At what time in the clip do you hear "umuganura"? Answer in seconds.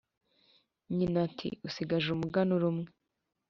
2.11-2.65